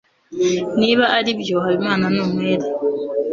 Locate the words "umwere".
2.25-2.65